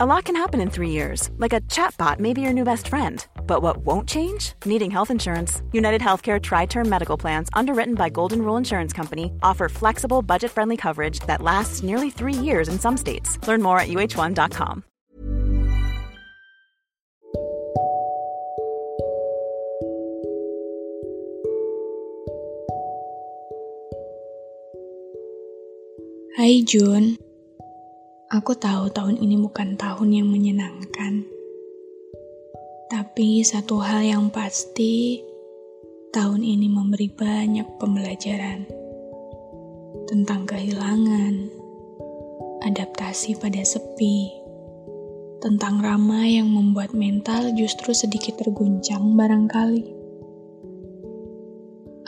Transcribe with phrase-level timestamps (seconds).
[0.00, 2.86] A lot can happen in three years, like a chatbot may be your new best
[2.86, 3.26] friend.
[3.48, 4.52] But what won't change?
[4.64, 5.60] Needing health insurance.
[5.72, 10.52] United Healthcare Tri Term Medical Plans, underwritten by Golden Rule Insurance Company, offer flexible, budget
[10.52, 13.44] friendly coverage that lasts nearly three years in some states.
[13.48, 14.84] Learn more at uh1.com.
[26.36, 27.18] Hi, Jun,
[28.28, 31.24] aku tahu tahun ini bukan tahun yang menyenangkan.
[32.92, 35.24] Tapi satu hal yang pasti,
[36.12, 38.68] tahun ini memberi banyak pembelajaran
[40.12, 41.48] tentang kehilangan,
[42.68, 44.28] adaptasi pada sepi,
[45.40, 49.97] tentang ramai yang membuat mental justru sedikit terguncang barangkali.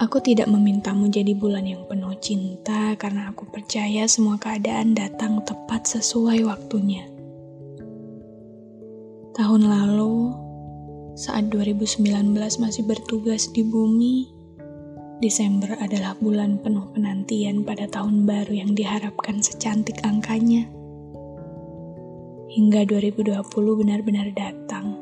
[0.00, 5.84] Aku tidak memintamu jadi bulan yang penuh cinta karena aku percaya semua keadaan datang tepat
[5.84, 7.04] sesuai waktunya.
[9.36, 10.32] Tahun lalu,
[11.20, 14.24] saat 2019 masih bertugas di bumi,
[15.20, 20.64] Desember adalah bulan penuh penantian pada tahun baru yang diharapkan secantik angkanya.
[22.48, 23.36] Hingga 2020
[23.84, 24.96] benar-benar datang.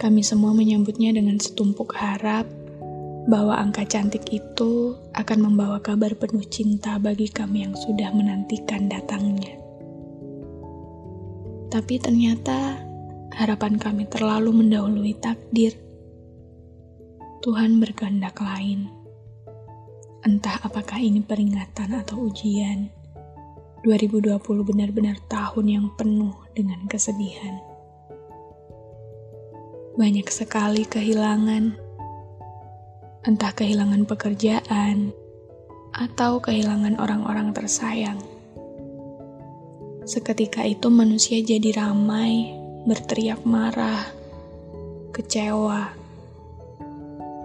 [0.00, 2.63] Kami semua menyambutnya dengan setumpuk harap
[3.24, 9.56] bahwa angka cantik itu akan membawa kabar penuh cinta bagi kami yang sudah menantikan datangnya.
[11.72, 12.78] Tapi ternyata
[13.32, 15.72] harapan kami terlalu mendahului takdir.
[17.40, 18.88] Tuhan berkehendak lain.
[20.24, 22.88] Entah apakah ini peringatan atau ujian.
[23.84, 27.60] 2020 benar-benar tahun yang penuh dengan kesedihan.
[30.00, 31.83] Banyak sekali kehilangan
[33.24, 35.08] entah kehilangan pekerjaan
[35.96, 38.20] atau kehilangan orang-orang tersayang.
[40.04, 42.52] Seketika itu manusia jadi ramai,
[42.84, 44.04] berteriak marah,
[45.16, 45.96] kecewa.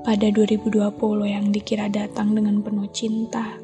[0.04, 0.68] Pada 2020
[1.24, 3.56] yang dikira datang dengan penuh cinta,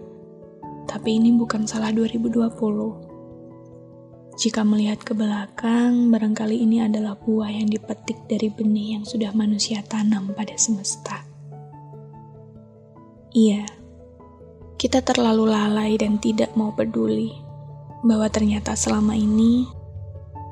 [0.87, 4.39] tapi ini bukan salah 2020.
[4.39, 9.83] Jika melihat ke belakang, barangkali ini adalah buah yang dipetik dari benih yang sudah manusia
[9.83, 11.24] tanam pada semesta.
[13.35, 13.67] Iya,
[14.79, 17.35] kita terlalu lalai dan tidak mau peduli
[17.99, 19.67] bahwa ternyata selama ini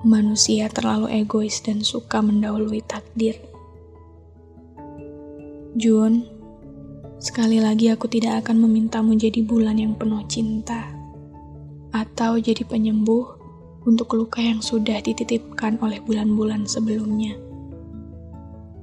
[0.04, 3.40] manusia terlalu egois dan suka mendahului takdir.
[5.80, 6.28] Jun,
[7.24, 10.92] sekali lagi aku tidak akan memintamu jadi bulan yang penuh cinta
[11.96, 13.24] atau jadi penyembuh
[13.88, 17.40] untuk luka yang sudah dititipkan oleh bulan-bulan sebelumnya.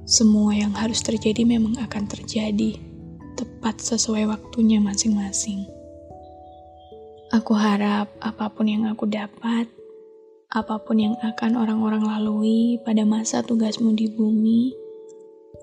[0.09, 2.89] Semua yang harus terjadi memang akan terjadi
[3.41, 5.65] tepat sesuai waktunya masing-masing.
[7.33, 9.65] Aku harap apa pun yang aku dapat,
[10.53, 14.77] apa pun yang akan orang-orang lalui pada masa tugasmu di bumi,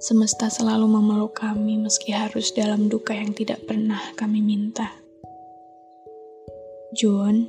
[0.02, 4.98] semesta selalu memeluk kami meski harus dalam duka yang tidak pernah kami minta.
[6.98, 7.46] Jun,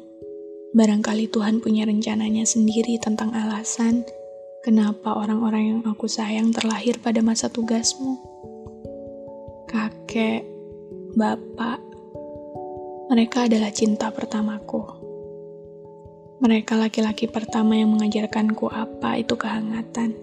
[0.77, 4.05] barangkali Tuhan punya rencananya sendiri tentang alasan
[4.61, 8.29] kenapa orang-orang yang aku sayang terlahir pada masa tugasmu
[9.69, 10.41] kakek,
[11.13, 11.77] bapak.
[13.13, 14.81] Mereka adalah cinta pertamaku.
[16.41, 20.17] Mereka laki-laki pertama yang mengajarkanku apa itu kehangatan.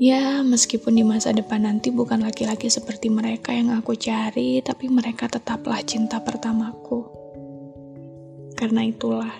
[0.00, 5.28] Ya, meskipun di masa depan nanti bukan laki-laki seperti mereka yang aku cari, tapi mereka
[5.28, 7.04] tetaplah cinta pertamaku.
[8.56, 9.36] Karena itulah,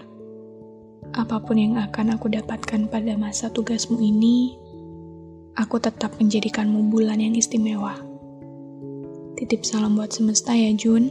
[1.16, 4.54] apa pun yang akan aku dapatkan pada masa tugasmu ini,
[5.56, 8.13] aku tetap menjadikanmu bulan yang istimewa.
[9.34, 11.10] Titip salam buat semesta ya Jun.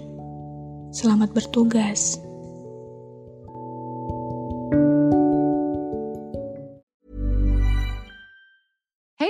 [0.95, 2.23] Selamat bertugas.